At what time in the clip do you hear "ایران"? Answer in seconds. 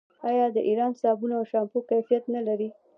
0.69-0.91